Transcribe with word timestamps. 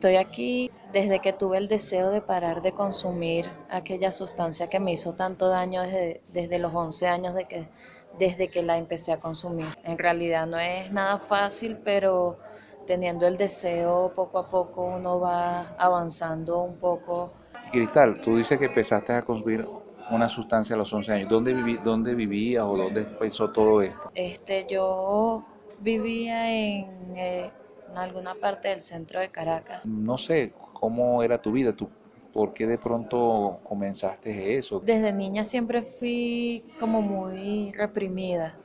Estoy 0.00 0.16
aquí 0.16 0.70
desde 0.94 1.18
que 1.18 1.34
tuve 1.34 1.58
el 1.58 1.68
deseo 1.68 2.08
de 2.08 2.22
parar 2.22 2.62
de 2.62 2.72
consumir 2.72 3.44
aquella 3.68 4.10
sustancia 4.10 4.70
que 4.70 4.80
me 4.80 4.92
hizo 4.92 5.12
tanto 5.12 5.46
daño 5.50 5.82
desde, 5.82 6.22
desde 6.32 6.58
los 6.58 6.72
11 6.72 7.06
años 7.06 7.34
de 7.34 7.44
que, 7.44 7.68
desde 8.18 8.48
que 8.48 8.62
la 8.62 8.78
empecé 8.78 9.12
a 9.12 9.20
consumir. 9.20 9.66
En 9.84 9.98
realidad 9.98 10.46
no 10.46 10.58
es 10.58 10.90
nada 10.90 11.18
fácil, 11.18 11.76
pero 11.84 12.38
teniendo 12.86 13.26
el 13.26 13.36
deseo 13.36 14.10
poco 14.16 14.38
a 14.38 14.48
poco 14.48 14.86
uno 14.86 15.20
va 15.20 15.76
avanzando 15.76 16.62
un 16.62 16.78
poco. 16.78 17.34
Cristal, 17.70 18.22
tú 18.22 18.38
dices 18.38 18.58
que 18.58 18.64
empezaste 18.64 19.12
a 19.12 19.20
consumir 19.20 19.68
una 20.10 20.30
sustancia 20.30 20.76
a 20.76 20.78
los 20.78 20.90
11 20.90 21.12
años. 21.12 21.28
¿Dónde, 21.28 21.52
viví, 21.52 21.76
dónde 21.84 22.14
vivías 22.14 22.64
o 22.64 22.74
dónde 22.74 23.02
empezó 23.02 23.50
todo 23.50 23.82
esto? 23.82 24.10
Este, 24.14 24.66
yo 24.66 25.44
vivía 25.78 26.50
en, 26.50 27.16
eh, 27.18 27.50
en 27.90 27.98
alguna 27.98 28.34
parte 28.34 28.68
del 28.68 28.80
centro 28.80 29.20
de 29.20 29.30
Caracas. 29.30 29.86
No 29.86 30.16
sé 30.18 30.52
cómo 30.72 31.22
era 31.22 31.40
tu 31.40 31.52
vida, 31.52 31.74
tú, 31.74 31.88
¿por 32.32 32.52
qué 32.52 32.66
de 32.66 32.78
pronto 32.78 33.60
comenzaste 33.64 34.56
eso? 34.56 34.80
Desde 34.80 35.12
niña 35.12 35.44
siempre 35.44 35.82
fui 35.82 36.64
como 36.78 37.02
muy 37.02 37.72
reprimida. 37.72 38.56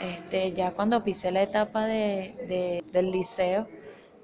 Este, 0.00 0.52
ya 0.52 0.72
cuando 0.72 1.02
pisé 1.02 1.30
la 1.30 1.42
etapa 1.42 1.86
de, 1.86 2.34
de, 2.46 2.84
del 2.92 3.10
liceo, 3.10 3.66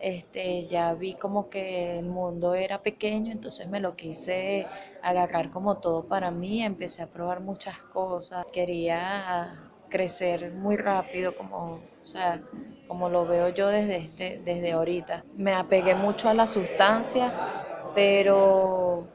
este, 0.00 0.66
ya 0.66 0.94
vi 0.94 1.14
como 1.14 1.48
que 1.48 1.98
el 1.98 2.06
mundo 2.06 2.54
era 2.54 2.82
pequeño, 2.82 3.30
entonces 3.30 3.68
me 3.68 3.80
lo 3.80 3.94
quise 3.94 4.66
agarrar 5.02 5.50
como 5.50 5.76
todo 5.76 6.04
para 6.04 6.30
mí, 6.30 6.62
empecé 6.62 7.02
a 7.02 7.06
probar 7.06 7.40
muchas 7.40 7.78
cosas, 7.78 8.46
quería 8.48 9.69
crecer 9.90 10.52
muy 10.54 10.76
rápido, 10.78 11.36
como, 11.36 11.90
o 12.02 12.06
sea, 12.06 12.42
como 12.88 13.10
lo 13.10 13.26
veo 13.26 13.50
yo 13.50 13.68
desde, 13.68 13.98
este, 13.98 14.40
desde 14.44 14.72
ahorita. 14.72 15.26
Me 15.36 15.54
apegué 15.54 15.94
mucho 15.96 16.28
a 16.30 16.34
la 16.34 16.46
sustancia, 16.48 17.34
pero 17.94 19.08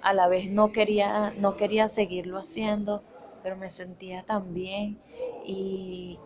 a 0.00 0.14
la 0.14 0.28
vez 0.28 0.50
no 0.50 0.72
quería, 0.72 1.32
no 1.36 1.56
quería 1.56 1.88
seguirlo 1.88 2.38
haciendo, 2.38 3.04
pero 3.42 3.56
me 3.56 3.70
sentía 3.70 4.24
tan 4.24 4.54
bien 4.54 5.02
y, 5.44 6.20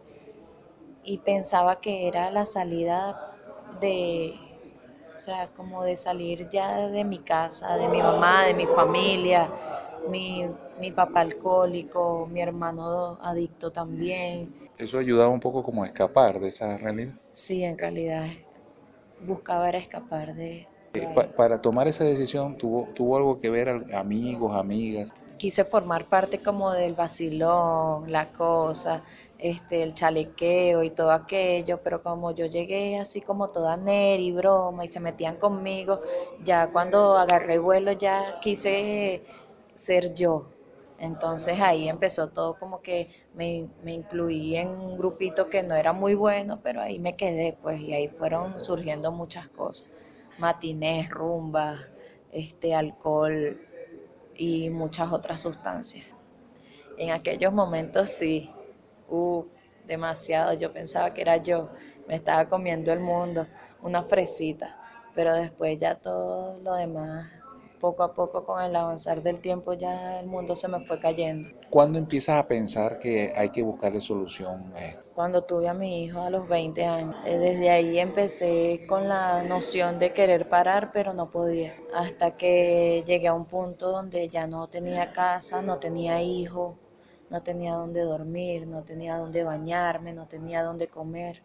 y 1.02 1.18
pensaba 1.18 1.80
que 1.80 2.08
era 2.08 2.30
la 2.30 2.46
salida 2.46 3.18
de, 3.80 4.34
o 5.14 5.18
sea, 5.18 5.48
como 5.48 5.84
de 5.84 5.96
salir 5.96 6.48
ya 6.48 6.88
de 6.88 7.04
mi 7.04 7.20
casa, 7.20 7.76
de 7.76 7.88
mi 7.88 8.02
mamá, 8.02 8.44
de 8.44 8.54
mi 8.54 8.66
familia, 8.66 9.52
mi, 10.08 10.46
mi 10.80 10.92
papá 10.92 11.20
alcohólico, 11.20 12.28
mi 12.30 12.40
hermano 12.40 13.18
adicto 13.20 13.70
también. 13.70 14.70
¿Eso 14.78 14.98
ayudaba 14.98 15.28
un 15.28 15.40
poco 15.40 15.62
como 15.62 15.84
a 15.84 15.86
escapar 15.86 16.40
de 16.40 16.48
esa 16.48 16.78
realidad? 16.78 17.12
Sí, 17.32 17.64
en 17.64 17.76
realidad 17.76 18.26
buscaba 19.20 19.68
era 19.68 19.78
escapar 19.78 20.34
de... 20.34 20.66
Pa 21.14 21.28
para 21.36 21.60
tomar 21.60 21.86
esa 21.86 22.02
decisión, 22.02 22.56
¿tuvo, 22.56 22.88
¿tuvo 22.94 23.16
algo 23.16 23.38
que 23.38 23.48
ver 23.48 23.94
amigos, 23.94 24.56
amigas? 24.56 25.14
Quise 25.36 25.64
formar 25.64 26.06
parte 26.06 26.42
como 26.42 26.72
del 26.72 26.94
vacilón, 26.94 28.10
la 28.10 28.32
cosa, 28.32 29.02
este, 29.38 29.82
el 29.82 29.94
chalequeo 29.94 30.82
y 30.82 30.90
todo 30.90 31.12
aquello, 31.12 31.80
pero 31.82 32.02
como 32.02 32.32
yo 32.32 32.46
llegué 32.46 32.98
así 32.98 33.20
como 33.20 33.48
toda 33.48 33.76
ner 33.76 34.18
y 34.20 34.32
broma 34.32 34.84
y 34.84 34.88
se 34.88 35.00
metían 35.00 35.36
conmigo, 35.36 36.00
ya 36.42 36.70
cuando 36.72 37.16
agarré 37.16 37.58
vuelo 37.58 37.92
ya 37.92 38.40
quise 38.40 39.22
ser 39.80 40.12
yo. 40.14 40.50
Entonces 40.98 41.58
ahí 41.60 41.88
empezó 41.88 42.28
todo 42.28 42.58
como 42.58 42.82
que 42.82 43.10
me, 43.34 43.70
me, 43.82 43.94
incluí 43.94 44.56
en 44.56 44.68
un 44.68 44.98
grupito 44.98 45.48
que 45.48 45.62
no 45.62 45.74
era 45.74 45.94
muy 45.94 46.14
bueno, 46.14 46.60
pero 46.62 46.82
ahí 46.82 46.98
me 46.98 47.16
quedé, 47.16 47.56
pues, 47.62 47.80
y 47.80 47.94
ahí 47.94 48.08
fueron 48.08 48.60
surgiendo 48.60 49.10
muchas 49.10 49.48
cosas. 49.48 49.88
Matinés, 50.38 51.08
rumba, 51.08 51.78
este, 52.30 52.74
alcohol 52.74 53.58
y 54.36 54.68
muchas 54.68 55.10
otras 55.10 55.40
sustancias. 55.40 56.04
En 56.98 57.12
aquellos 57.12 57.52
momentos 57.52 58.10
sí, 58.10 58.50
uh, 59.08 59.44
demasiado, 59.86 60.52
yo 60.52 60.70
pensaba 60.70 61.14
que 61.14 61.22
era 61.22 61.38
yo, 61.38 61.70
me 62.06 62.14
estaba 62.16 62.46
comiendo 62.46 62.92
el 62.92 63.00
mundo, 63.00 63.46
una 63.80 64.02
fresita, 64.02 64.78
pero 65.14 65.34
después 65.34 65.78
ya 65.78 65.94
todo 65.94 66.60
lo 66.60 66.74
demás 66.74 67.39
poco 67.80 68.02
a 68.02 68.14
poco 68.14 68.44
con 68.44 68.62
el 68.62 68.76
avanzar 68.76 69.22
del 69.22 69.40
tiempo 69.40 69.72
ya 69.72 70.20
el 70.20 70.26
mundo 70.26 70.54
se 70.54 70.68
me 70.68 70.80
fue 70.84 71.00
cayendo. 71.00 71.48
¿Cuándo 71.70 71.98
empiezas 71.98 72.38
a 72.38 72.46
pensar 72.46 72.98
que 72.98 73.32
hay 73.34 73.48
que 73.50 73.62
buscarle 73.62 74.00
solución 74.00 74.72
a 74.74 74.84
esto? 74.84 75.02
Cuando 75.14 75.42
tuve 75.42 75.68
a 75.68 75.74
mi 75.74 76.04
hijo 76.04 76.20
a 76.20 76.30
los 76.30 76.46
20 76.48 76.84
años. 76.84 77.16
Eh, 77.24 77.38
desde 77.38 77.70
ahí 77.70 77.98
empecé 77.98 78.86
con 78.86 79.08
la 79.08 79.42
noción 79.42 79.98
de 79.98 80.12
querer 80.12 80.48
parar, 80.48 80.90
pero 80.92 81.12
no 81.14 81.30
podía. 81.30 81.74
Hasta 81.94 82.36
que 82.36 83.02
llegué 83.06 83.28
a 83.28 83.34
un 83.34 83.46
punto 83.46 83.90
donde 83.90 84.28
ya 84.28 84.46
no 84.46 84.68
tenía 84.68 85.12
casa, 85.12 85.62
no 85.62 85.78
tenía 85.78 86.22
hijo, 86.22 86.76
no 87.30 87.42
tenía 87.42 87.74
dónde 87.74 88.02
dormir, 88.02 88.66
no 88.66 88.82
tenía 88.82 89.16
dónde 89.16 89.44
bañarme, 89.44 90.12
no 90.12 90.26
tenía 90.26 90.62
dónde 90.62 90.88
comer. 90.88 91.42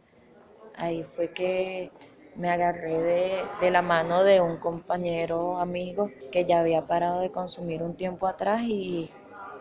Ahí 0.76 1.04
fue 1.04 1.32
que 1.32 1.92
me 2.36 2.50
agarré 2.50 3.02
de, 3.02 3.32
de, 3.62 3.72
la 3.72 3.82
mano 3.82 4.24
de 4.24 4.42
un 4.42 4.58
compañero 4.58 5.60
amigo 5.60 6.12
que 6.32 6.46
ya 6.46 6.60
había 6.60 6.86
parado 6.86 7.22
de 7.22 7.32
consumir 7.32 7.82
un 7.82 7.96
tiempo 7.96 8.28
atrás 8.28 8.62
y, 8.64 9.10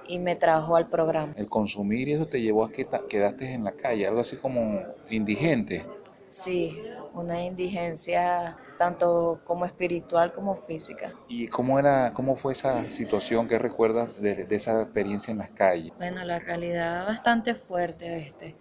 y 0.08 0.18
me 0.18 0.36
trajo 0.36 0.76
al 0.76 0.88
programa. 0.88 1.32
El 1.36 1.48
consumir 1.48 2.08
y 2.08 2.14
eso 2.14 2.26
te 2.26 2.40
llevó 2.40 2.64
a 2.64 2.72
que 2.72 2.86
quedaste 3.08 3.52
en 3.52 3.64
la 3.64 3.72
calle, 3.72 4.06
algo 4.06 4.20
así 4.20 4.36
como 4.36 4.82
indigente. 5.08 5.84
Sí, 6.28 6.76
una 7.14 7.44
indigencia 7.44 8.56
tanto 8.76 9.40
como 9.44 9.64
espiritual 9.64 10.32
como 10.32 10.56
física. 10.56 11.12
¿Y 11.28 11.46
cómo 11.46 11.78
era, 11.78 12.12
cómo 12.12 12.34
fue 12.34 12.52
esa 12.52 12.88
situación 12.88 13.46
que 13.46 13.56
recuerdas 13.58 14.20
de, 14.20 14.44
de 14.44 14.56
esa 14.56 14.82
experiencia 14.82 15.30
en 15.30 15.38
las 15.38 15.50
calles? 15.50 15.92
Bueno, 15.96 16.24
la 16.24 16.40
realidad 16.40 17.06
bastante 17.06 17.54
fuerte, 17.54 18.18
este, 18.18 18.56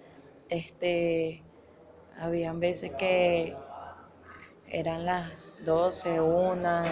este, 0.50 1.42
habían 2.20 2.60
veces 2.60 2.92
que 2.92 3.56
eran 4.74 5.06
las 5.06 5.32
12, 5.64 6.20
1, 6.20 6.84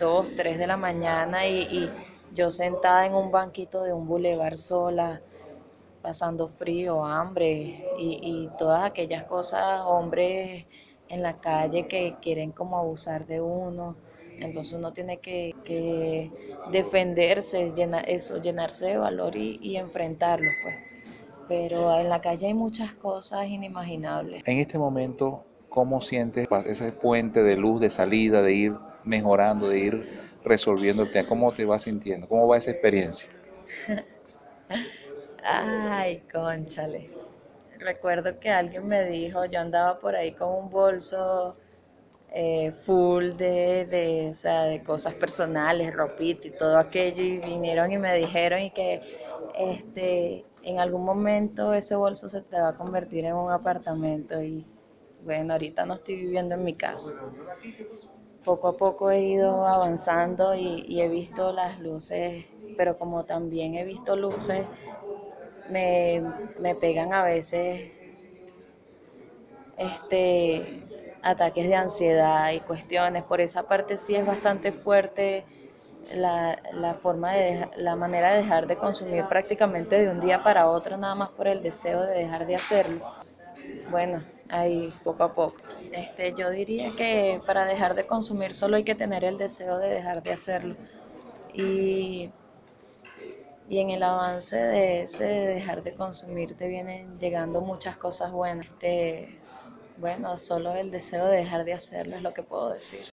2, 0.00 0.26
3 0.36 0.58
de 0.58 0.66
la 0.66 0.76
mañana 0.76 1.46
y, 1.46 1.60
y, 1.62 1.90
yo 2.34 2.50
sentada 2.50 3.06
en 3.06 3.14
un 3.14 3.30
banquito 3.30 3.82
de 3.82 3.94
un 3.94 4.06
bulevar 4.06 4.58
sola, 4.58 5.22
pasando 6.02 6.48
frío, 6.48 7.02
hambre 7.04 7.86
y, 7.98 8.20
y 8.22 8.50
todas 8.58 8.84
aquellas 8.84 9.24
cosas, 9.24 9.82
hombres 9.86 10.66
en 11.08 11.22
la 11.22 11.38
calle 11.38 11.86
que 11.86 12.16
quieren 12.20 12.52
como 12.52 12.78
abusar 12.78 13.26
de 13.26 13.40
uno. 13.40 13.96
Entonces 14.38 14.74
uno 14.74 14.92
tiene 14.92 15.18
que, 15.18 15.54
que 15.64 16.30
defenderse, 16.70 17.72
llenar, 17.74 18.08
eso, 18.08 18.40
llenarse 18.40 18.86
de 18.86 18.98
valor 18.98 19.34
y, 19.34 19.58
y 19.62 19.76
enfrentarlo. 19.76 20.50
Pues. 20.62 20.74
Pero 21.48 21.96
en 21.98 22.08
la 22.08 22.20
calle 22.20 22.48
hay 22.48 22.54
muchas 22.54 22.92
cosas 22.94 23.48
inimaginables. 23.48 24.42
En 24.46 24.58
este 24.58 24.78
momento, 24.78 25.44
¿Cómo 25.68 26.00
sientes 26.00 26.48
ese 26.66 26.92
puente 26.92 27.42
de 27.42 27.56
luz, 27.56 27.80
de 27.80 27.90
salida, 27.90 28.42
de 28.42 28.52
ir 28.54 28.74
mejorando, 29.04 29.68
de 29.68 29.78
ir 29.80 30.08
resolviéndote? 30.44 31.24
¿Cómo 31.26 31.52
te 31.52 31.64
vas 31.64 31.82
sintiendo? 31.82 32.28
¿Cómo 32.28 32.48
va 32.48 32.56
esa 32.56 32.70
experiencia? 32.70 33.30
Ay, 35.42 36.22
conchale. 36.32 37.10
Recuerdo 37.78 38.38
que 38.40 38.50
alguien 38.50 38.86
me 38.86 39.04
dijo, 39.06 39.44
yo 39.46 39.60
andaba 39.60 40.00
por 40.00 40.16
ahí 40.16 40.34
con 40.34 40.48
un 40.54 40.70
bolso 40.70 41.56
eh, 42.30 42.72
full 42.72 43.32
de, 43.36 43.86
de, 43.86 44.28
o 44.30 44.34
sea, 44.34 44.64
de 44.64 44.82
cosas 44.82 45.14
personales, 45.14 45.94
ropita 45.94 46.48
y 46.48 46.52
todo 46.52 46.78
aquello, 46.78 47.22
y 47.22 47.38
vinieron 47.38 47.92
y 47.92 47.98
me 47.98 48.14
dijeron 48.16 48.60
y 48.62 48.70
que 48.72 49.02
este, 49.54 50.44
en 50.62 50.80
algún 50.80 51.04
momento 51.04 51.74
ese 51.74 51.96
bolso 51.96 52.28
se 52.28 52.42
te 52.42 52.60
va 52.60 52.70
a 52.70 52.76
convertir 52.76 53.24
en 53.26 53.34
un 53.34 53.50
apartamento 53.52 54.42
y 54.42 54.66
bueno, 55.24 55.54
ahorita 55.54 55.86
no 55.86 55.94
estoy 55.94 56.16
viviendo 56.16 56.54
en 56.54 56.64
mi 56.64 56.74
casa. 56.74 57.12
Poco 58.44 58.68
a 58.68 58.76
poco 58.76 59.10
he 59.10 59.22
ido 59.22 59.66
avanzando 59.66 60.54
y, 60.54 61.00
he 61.00 61.08
visto 61.08 61.52
las 61.52 61.80
luces, 61.80 62.44
pero 62.76 62.96
como 62.96 63.24
también 63.24 63.74
he 63.74 63.84
visto 63.84 64.14
luces, 64.16 64.64
me, 65.70 66.22
me 66.60 66.76
pegan 66.76 67.12
a 67.12 67.24
veces 67.24 67.90
este, 69.76 70.84
ataques 71.22 71.68
de 71.68 71.74
ansiedad 71.74 72.52
y 72.52 72.60
cuestiones. 72.60 73.24
Por 73.24 73.40
esa 73.40 73.64
parte 73.64 73.96
sí 73.96 74.14
es 74.14 74.24
bastante 74.24 74.70
fuerte 74.70 75.44
la, 76.14 76.56
la, 76.72 76.94
forma 76.94 77.32
de 77.32 77.68
la 77.76 77.96
manera 77.96 78.30
de 78.30 78.38
dejar 78.38 78.68
de 78.68 78.76
consumir 78.76 79.24
prácticamente 79.26 80.00
de 80.00 80.10
un 80.10 80.20
día 80.20 80.44
para 80.44 80.68
otro, 80.68 80.96
nada 80.96 81.16
más 81.16 81.30
por 81.30 81.48
el 81.48 81.62
deseo 81.62 82.00
de 82.02 82.14
dejar 82.14 82.46
de 82.46 82.54
hacerlo. 82.54 83.04
Bueno, 83.90 84.22
ahí 84.50 85.00
poco 85.02 85.24
a 85.24 85.34
poco. 85.34 85.62
Este, 85.90 86.34
yo 86.34 86.50
diría 86.50 86.94
que 86.96 87.42
para 87.46 87.64
dejar 87.64 87.94
de 87.94 88.06
consumir 88.06 88.54
solo 88.54 88.76
hay 88.76 88.84
que 88.84 88.94
tener 88.94 89.24
el 89.24 89.38
deseo 89.38 89.78
de 89.78 89.88
dejar 89.88 90.22
de 90.22 90.32
hacerlo. 90.32 90.76
Y, 91.52 92.34
y 93.68 93.78
en 93.80 93.90
el 93.90 94.02
avance 94.02 94.56
de 94.56 95.02
ese 95.02 95.24
de 95.24 95.46
dejar 95.54 95.82
de 95.82 95.94
consumir 95.94 96.56
te 96.56 96.68
vienen 96.68 97.18
llegando 97.18 97.60
muchas 97.60 97.96
cosas 97.96 98.32
buenas. 98.32 98.66
Este, 98.66 99.40
Bueno, 99.96 100.36
solo 100.38 100.74
el 100.76 100.90
deseo 100.90 101.26
de 101.26 101.38
dejar 101.38 101.64
de 101.64 101.74
hacerlo 101.74 102.16
es 102.16 102.22
lo 102.22 102.34
que 102.34 102.42
puedo 102.44 102.70
decir. 102.70 103.00